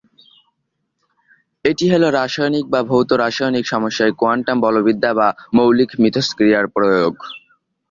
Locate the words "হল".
1.91-2.03